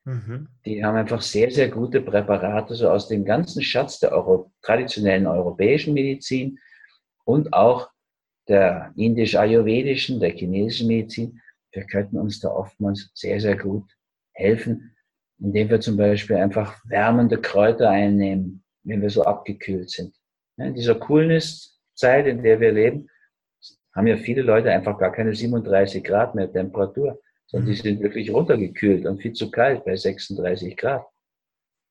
Mhm. 0.04 0.48
Die 0.64 0.84
haben 0.84 0.96
einfach 0.96 1.20
sehr, 1.20 1.50
sehr 1.50 1.68
gute 1.68 2.00
Präparate, 2.00 2.76
so 2.76 2.88
aus 2.88 3.08
dem 3.08 3.24
ganzen 3.24 3.60
Schatz 3.62 3.98
der 3.98 4.12
Euro 4.12 4.52
traditionellen 4.62 5.26
europäischen 5.26 5.94
Medizin 5.94 6.60
und 7.24 7.52
auch 7.52 7.90
der 8.48 8.92
indisch-ayurvedischen, 8.96 10.20
der 10.20 10.30
chinesischen 10.30 10.86
Medizin. 10.86 11.40
Wir 11.72 11.82
könnten 11.84 12.18
uns 12.18 12.38
da 12.38 12.50
oftmals 12.50 13.10
sehr, 13.14 13.40
sehr 13.40 13.56
gut 13.56 13.90
helfen, 14.32 14.94
indem 15.40 15.70
wir 15.70 15.80
zum 15.80 15.96
Beispiel 15.96 16.36
einfach 16.36 16.78
wärmende 16.84 17.40
Kräuter 17.40 17.90
einnehmen, 17.90 18.62
wenn 18.84 19.02
wir 19.02 19.10
so 19.10 19.24
abgekühlt 19.24 19.90
sind. 19.90 20.14
In 20.56 20.74
dieser 20.74 20.94
Coolness-Zeit, 21.96 22.26
in 22.26 22.42
der 22.42 22.60
wir 22.60 22.72
leben, 22.72 23.08
haben 23.94 24.06
ja 24.06 24.16
viele 24.16 24.42
Leute 24.42 24.70
einfach 24.70 24.98
gar 24.98 25.12
keine 25.12 25.34
37 25.34 26.04
Grad 26.04 26.34
mehr 26.34 26.52
Temperatur, 26.52 27.20
sondern 27.46 27.72
die 27.72 27.78
mhm. 27.78 27.82
sind 27.82 28.00
wirklich 28.00 28.32
runtergekühlt 28.32 29.06
und 29.06 29.22
viel 29.22 29.32
zu 29.32 29.50
kalt 29.50 29.84
bei 29.84 29.96
36 29.96 30.76
Grad. 30.76 31.06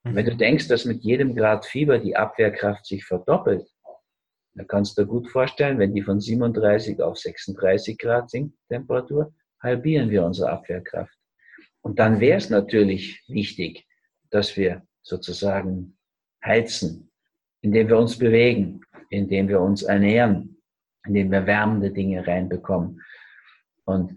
Und 0.04 0.16
wenn 0.16 0.26
du 0.26 0.34
mhm. 0.34 0.38
denkst, 0.38 0.68
dass 0.68 0.86
mit 0.86 1.04
jedem 1.04 1.36
Grad 1.36 1.66
Fieber 1.66 1.98
die 1.98 2.16
Abwehrkraft 2.16 2.86
sich 2.86 3.06
verdoppelt, 3.06 3.68
dann 4.54 4.68
kannst 4.68 4.98
du 4.98 5.02
dir 5.02 5.08
gut 5.08 5.28
vorstellen, 5.30 5.80
wenn 5.80 5.94
die 5.94 6.04
von 6.04 6.22
37 6.22 7.02
auf 7.02 7.18
36 7.18 7.98
Grad 7.98 8.30
sinkt, 8.30 8.56
Temperatur, 8.70 9.34
halbieren 9.62 10.10
wir 10.10 10.24
unsere 10.24 10.50
Abwehrkraft. 10.50 11.14
Und 11.82 12.00
dann 12.00 12.20
wäre 12.20 12.38
es 12.38 12.50
natürlich 12.50 13.24
wichtig, 13.28 13.86
dass 14.30 14.56
wir 14.56 14.84
sozusagen 15.02 15.98
heizen, 16.44 17.12
indem 17.62 17.90
wir 17.90 17.98
uns 17.98 18.18
bewegen, 18.18 18.82
indem 19.16 19.48
wir 19.48 19.62
uns 19.62 19.84
ernähren, 19.84 20.58
indem 21.06 21.32
wir 21.32 21.46
wärmende 21.46 21.92
Dinge 21.92 22.26
reinbekommen. 22.26 23.02
Und 23.86 24.16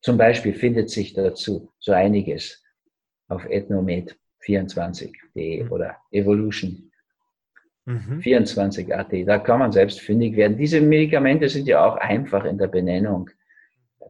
zum 0.00 0.16
Beispiel 0.16 0.54
findet 0.54 0.90
sich 0.90 1.12
dazu 1.12 1.72
so 1.78 1.92
einiges 1.92 2.64
auf 3.28 3.44
ethnomed24.de 3.46 5.64
mhm. 5.64 5.72
oder 5.72 5.96
Evolution 6.10 6.90
mhm. 7.84 8.18
24.at. 8.18 9.12
Da 9.26 9.38
kann 9.38 9.58
man 9.60 9.72
selbst 9.72 10.00
fündig 10.00 10.36
werden. 10.36 10.56
Diese 10.56 10.80
Medikamente 10.80 11.48
sind 11.48 11.68
ja 11.68 11.84
auch 11.84 11.96
einfach 11.96 12.44
in 12.44 12.58
der 12.58 12.68
Benennung. 12.68 13.28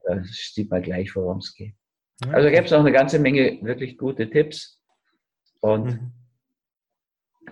Da 0.05 0.23
sieht 0.25 0.71
man 0.71 0.83
gleich, 0.83 1.15
worum 1.15 1.39
es 1.39 1.55
geht. 1.55 1.75
Also 2.31 2.51
gäbe 2.51 2.65
es 2.65 2.71
noch 2.71 2.81
eine 2.81 2.93
ganze 2.93 3.19
Menge 3.19 3.59
wirklich 3.63 3.99
gute 3.99 4.31
Tipps. 4.31 4.81
Und 5.61 5.87
mhm. 5.87 6.13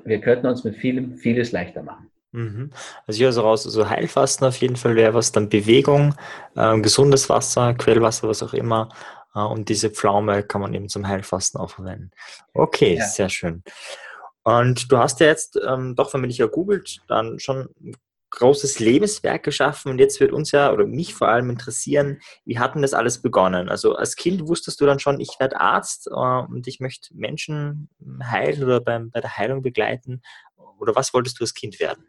wir 0.04 0.20
könnten 0.20 0.46
uns 0.46 0.62
mit 0.64 0.76
vielem, 0.76 1.16
vieles 1.16 1.52
leichter 1.52 1.82
machen. 1.82 2.10
Mhm. 2.32 2.70
Also 3.06 3.18
hier 3.18 3.26
also 3.28 3.42
raus, 3.42 3.66
also 3.66 3.88
Heilfasten 3.88 4.46
auf 4.46 4.56
jeden 4.58 4.76
Fall 4.76 4.94
wäre 4.94 5.14
was, 5.14 5.32
dann 5.32 5.48
Bewegung, 5.48 6.14
äh, 6.54 6.78
gesundes 6.80 7.28
Wasser, 7.28 7.74
Quellwasser, 7.74 8.28
was 8.28 8.42
auch 8.42 8.54
immer. 8.54 8.88
Äh, 9.34 9.40
und 9.40 9.68
diese 9.68 9.90
Pflaume 9.90 10.42
kann 10.42 10.60
man 10.60 10.74
eben 10.74 10.88
zum 10.88 11.06
Heilfasten 11.06 11.60
auch 11.60 11.70
verwenden. 11.70 12.10
Okay, 12.54 12.96
ja. 12.96 13.06
sehr 13.06 13.28
schön. 13.28 13.62
Und 14.42 14.90
du 14.90 14.98
hast 14.98 15.20
ja 15.20 15.26
jetzt 15.26 15.58
ähm, 15.66 15.94
doch, 15.96 16.14
wenn 16.14 16.20
man 16.20 16.30
dich 16.30 16.38
ja 16.38 16.46
googelt, 16.46 17.00
dann 17.08 17.38
schon 17.38 17.68
ein 17.80 17.94
großes 18.30 18.78
Lebenswerk 18.78 19.42
geschaffen. 19.42 19.90
Und 19.90 19.98
jetzt 19.98 20.20
wird 20.20 20.32
uns 20.32 20.52
ja, 20.52 20.72
oder 20.72 20.86
mich 20.86 21.14
vor 21.14 21.28
allem 21.28 21.50
interessieren, 21.50 22.20
wie 22.44 22.58
hat 22.58 22.74
denn 22.74 22.82
das 22.82 22.94
alles 22.94 23.20
begonnen? 23.20 23.68
Also 23.68 23.96
als 23.96 24.16
Kind 24.16 24.46
wusstest 24.48 24.80
du 24.80 24.86
dann 24.86 25.00
schon, 25.00 25.20
ich 25.20 25.36
werde 25.38 25.60
Arzt 25.60 26.06
äh, 26.06 26.10
und 26.10 26.66
ich 26.66 26.80
möchte 26.80 27.14
Menschen 27.14 27.90
heilen 28.22 28.62
oder 28.62 28.80
beim, 28.80 29.10
bei 29.10 29.20
der 29.20 29.36
Heilung 29.36 29.62
begleiten. 29.62 30.22
Oder 30.78 30.94
was 30.94 31.12
wolltest 31.12 31.38
du 31.38 31.44
als 31.44 31.54
Kind 31.54 31.78
werden? 31.80 32.06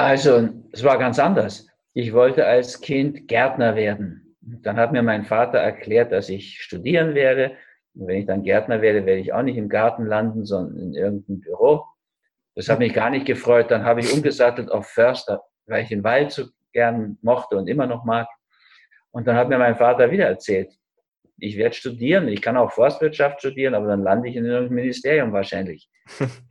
Also, 0.00 0.48
es 0.72 0.82
war 0.82 0.96
ganz 0.96 1.18
anders. 1.18 1.68
Ich 1.92 2.14
wollte 2.14 2.46
als 2.46 2.80
Kind 2.80 3.28
Gärtner 3.28 3.76
werden. 3.76 4.34
Dann 4.40 4.78
hat 4.78 4.92
mir 4.92 5.02
mein 5.02 5.26
Vater 5.26 5.58
erklärt, 5.58 6.10
dass 6.10 6.30
ich 6.30 6.62
studieren 6.62 7.14
werde. 7.14 7.52
Und 7.94 8.06
wenn 8.06 8.20
ich 8.20 8.26
dann 8.26 8.42
Gärtner 8.42 8.80
werde, 8.80 9.04
werde 9.04 9.20
ich 9.20 9.34
auch 9.34 9.42
nicht 9.42 9.58
im 9.58 9.68
Garten 9.68 10.06
landen, 10.06 10.46
sondern 10.46 10.78
in 10.78 10.94
irgendeinem 10.94 11.40
Büro. 11.40 11.84
Das 12.54 12.70
hat 12.70 12.78
mich 12.78 12.94
gar 12.94 13.10
nicht 13.10 13.26
gefreut. 13.26 13.70
Dann 13.70 13.84
habe 13.84 14.00
ich 14.00 14.10
umgesattelt 14.10 14.70
auf 14.70 14.86
Förster, 14.86 15.42
weil 15.66 15.82
ich 15.82 15.90
den 15.90 16.02
Wald 16.02 16.32
so 16.32 16.46
gern 16.72 17.18
mochte 17.20 17.56
und 17.56 17.68
immer 17.68 17.86
noch 17.86 18.06
mag. 18.06 18.26
Und 19.10 19.26
dann 19.26 19.36
hat 19.36 19.50
mir 19.50 19.58
mein 19.58 19.76
Vater 19.76 20.10
wieder 20.10 20.28
erzählt, 20.28 20.72
ich 21.36 21.58
werde 21.58 21.74
studieren, 21.74 22.26
ich 22.28 22.40
kann 22.40 22.56
auch 22.56 22.72
Forstwirtschaft 22.72 23.40
studieren, 23.40 23.74
aber 23.74 23.88
dann 23.88 24.02
lande 24.02 24.30
ich 24.30 24.36
in 24.36 24.46
irgendeinem 24.46 24.76
Ministerium 24.76 25.32
wahrscheinlich. 25.32 25.90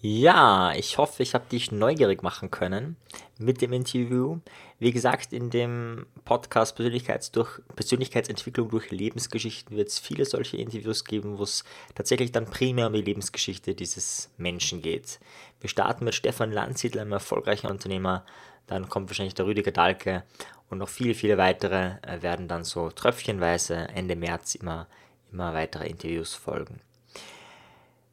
Ja, 0.00 0.72
ich 0.76 0.96
hoffe, 0.96 1.24
ich 1.24 1.34
habe 1.34 1.48
dich 1.50 1.72
neugierig 1.72 2.22
machen 2.22 2.52
können 2.52 2.96
mit 3.36 3.60
dem 3.60 3.72
Interview. 3.72 4.38
Wie 4.78 4.92
gesagt, 4.92 5.32
in 5.32 5.50
dem 5.50 6.06
Podcast 6.24 6.76
Persönlichkeits 6.76 7.32
durch, 7.32 7.60
Persönlichkeitsentwicklung 7.74 8.68
durch 8.70 8.92
Lebensgeschichten 8.92 9.76
wird 9.76 9.88
es 9.88 9.98
viele 9.98 10.24
solche 10.24 10.56
Interviews 10.56 11.04
geben, 11.04 11.38
wo 11.38 11.42
es 11.42 11.64
tatsächlich 11.96 12.30
dann 12.30 12.46
primär 12.46 12.86
um 12.86 12.92
die 12.92 13.02
Lebensgeschichte 13.02 13.74
dieses 13.74 14.30
Menschen 14.36 14.82
geht. 14.82 15.18
Wir 15.60 15.68
starten 15.68 16.04
mit 16.04 16.14
Stefan 16.14 16.52
Landsiedler, 16.52 17.02
einem 17.02 17.12
erfolgreichen 17.12 17.66
Unternehmer. 17.66 18.24
Dann 18.68 18.88
kommt 18.88 19.10
wahrscheinlich 19.10 19.34
der 19.34 19.46
Rüdiger 19.46 19.72
Dahlke 19.72 20.22
und 20.70 20.78
noch 20.78 20.88
viele, 20.88 21.14
viele 21.14 21.38
weitere 21.38 21.96
äh, 22.02 22.22
werden 22.22 22.46
dann 22.46 22.62
so 22.62 22.90
tröpfchenweise 22.90 23.88
Ende 23.88 24.14
März 24.14 24.54
immer, 24.54 24.86
immer 25.32 25.54
weitere 25.54 25.88
Interviews 25.88 26.34
folgen. 26.34 26.80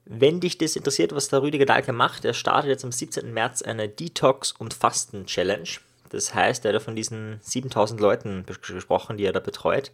Wenn 0.06 0.40
dich 0.40 0.58
das 0.58 0.76
interessiert, 0.76 1.14
was 1.14 1.30
der 1.30 1.42
Rüdiger 1.42 1.66
Dahlke 1.66 1.92
macht, 1.92 2.26
er 2.26 2.34
startet 2.34 2.70
jetzt 2.70 2.86
am 2.86 2.92
17. 2.92 3.34
März 3.34 3.64
eine 3.64 3.90
Detox- 3.90 4.54
und 4.58 4.74
Fasten-Challenge. 4.74 5.68
Das 6.10 6.36
heißt, 6.36 6.64
er 6.64 6.74
hat 6.74 6.82
von 6.84 6.96
diesen 6.96 7.40
7000 7.42 8.00
Leuten 8.00 8.46
gesprochen, 8.46 9.18
die 9.18 9.26
er 9.26 9.34
da 9.34 9.40
betreut 9.40 9.92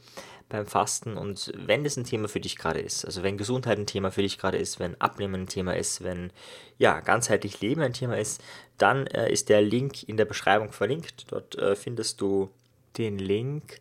beim 0.50 0.66
Fasten. 0.66 1.16
Und 1.16 1.54
wenn 1.56 1.86
das 1.86 1.96
ein 1.96 2.04
Thema 2.04 2.28
für 2.28 2.42
dich 2.42 2.58
gerade 2.58 2.80
ist, 2.80 3.06
also 3.06 3.24
wenn 3.24 3.38
Gesundheit 3.38 3.80
ein 3.80 3.88
Thema 3.88 4.12
für 4.12 4.22
dich 4.22 4.38
gerade 4.38 4.58
ist, 4.58 4.80
wenn 4.80 5.00
Abnehmen 5.00 5.44
ein 5.44 5.48
Thema 5.48 5.76
ist, 5.76 6.04
wenn 6.04 6.32
ja, 6.78 7.00
ganzheitlich 7.00 7.62
Leben 7.62 7.82
ein 7.82 7.94
Thema 7.94 8.18
ist, 8.18 8.44
dann 8.78 9.08
äh, 9.08 9.32
ist 9.32 9.48
der 9.48 9.62
Link 9.62 10.04
in 10.04 10.18
der 10.18 10.26
Beschreibung 10.26 10.74
verlinkt. 10.74 11.32
Dort 11.32 11.58
äh, 11.58 11.76
findest 11.76 12.20
du 12.20 12.50
den 12.98 13.18
Link. 13.18 13.80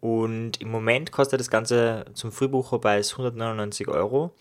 Und 0.00 0.60
im 0.60 0.70
Moment 0.70 1.12
kostet 1.12 1.40
das 1.40 1.50
Ganze 1.50 2.04
zum 2.14 2.30
Frühbucherpreis 2.30 3.12
199 3.12 3.88
Euro. 3.88 4.34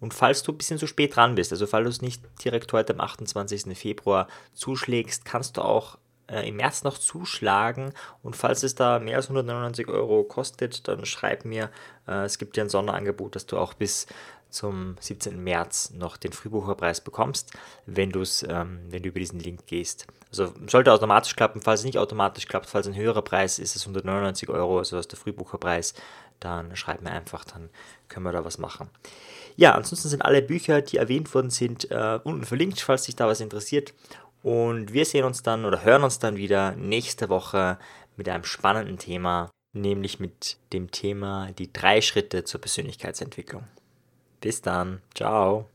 Und 0.00 0.14
falls 0.14 0.42
du 0.42 0.52
ein 0.52 0.58
bisschen 0.58 0.78
zu 0.78 0.86
spät 0.86 1.14
dran 1.14 1.34
bist, 1.34 1.52
also 1.52 1.66
falls 1.66 1.84
du 1.84 1.90
es 1.90 2.02
nicht 2.02 2.22
direkt 2.44 2.72
heute 2.72 2.94
am 2.94 3.00
28. 3.00 3.76
Februar 3.78 4.28
zuschlägst, 4.54 5.24
kannst 5.24 5.56
du 5.56 5.62
auch 5.62 5.98
äh, 6.26 6.48
im 6.48 6.56
März 6.56 6.84
noch 6.84 6.96
zuschlagen 6.96 7.92
und 8.22 8.36
falls 8.36 8.62
es 8.62 8.74
da 8.74 8.98
mehr 8.98 9.16
als 9.16 9.26
199 9.26 9.88
Euro 9.88 10.24
kostet, 10.24 10.88
dann 10.88 11.04
schreib 11.04 11.44
mir. 11.44 11.70
Äh, 12.06 12.24
es 12.24 12.38
gibt 12.38 12.56
ja 12.56 12.64
ein 12.64 12.70
Sonderangebot, 12.70 13.36
dass 13.36 13.46
du 13.46 13.58
auch 13.58 13.74
bis 13.74 14.06
zum 14.48 14.96
17. 15.00 15.42
März 15.42 15.90
noch 15.90 16.16
den 16.16 16.32
Frühbucherpreis 16.32 17.00
bekommst, 17.00 17.52
wenn, 17.86 18.12
ähm, 18.48 18.80
wenn 18.88 19.02
du 19.02 19.08
über 19.08 19.20
diesen 19.20 19.40
Link 19.40 19.66
gehst. 19.66 20.06
Also 20.30 20.52
sollte 20.66 20.92
automatisch 20.92 21.34
klappen, 21.34 21.60
falls 21.60 21.80
es 21.80 21.86
nicht 21.86 21.98
automatisch 21.98 22.46
klappt, 22.46 22.66
falls 22.66 22.86
ein 22.86 22.94
höherer 22.94 23.22
Preis 23.22 23.58
ist, 23.58 23.74
ist 23.74 23.76
es 23.76 23.82
199 23.82 24.48
Euro, 24.48 24.78
also 24.78 24.98
ist 24.98 25.12
der 25.12 25.18
Frühbucherpreis, 25.18 25.94
dann 26.40 26.74
schreib 26.76 27.02
mir 27.02 27.10
einfach, 27.10 27.44
dann 27.44 27.70
können 28.08 28.26
wir 28.26 28.32
da 28.32 28.44
was 28.44 28.58
machen. 28.58 28.88
Ja, 29.56 29.74
ansonsten 29.74 30.08
sind 30.08 30.24
alle 30.24 30.42
Bücher, 30.42 30.80
die 30.82 30.96
erwähnt 30.96 31.32
worden 31.34 31.50
sind, 31.50 31.90
äh, 31.90 32.18
unten 32.24 32.44
verlinkt, 32.44 32.80
falls 32.80 33.04
dich 33.04 33.16
da 33.16 33.28
was 33.28 33.40
interessiert. 33.40 33.94
Und 34.42 34.92
wir 34.92 35.04
sehen 35.04 35.24
uns 35.24 35.42
dann 35.42 35.64
oder 35.64 35.84
hören 35.84 36.02
uns 36.02 36.18
dann 36.18 36.36
wieder 36.36 36.72
nächste 36.72 37.28
Woche 37.28 37.78
mit 38.16 38.28
einem 38.28 38.44
spannenden 38.44 38.98
Thema, 38.98 39.50
nämlich 39.72 40.18
mit 40.18 40.56
dem 40.72 40.90
Thema 40.90 41.52
die 41.52 41.72
drei 41.72 42.00
Schritte 42.00 42.44
zur 42.44 42.60
Persönlichkeitsentwicklung. 42.60 43.64
Bis 44.40 44.62
dann. 44.62 45.02
Ciao. 45.14 45.68